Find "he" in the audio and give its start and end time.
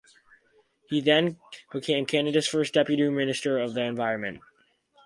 0.89-0.99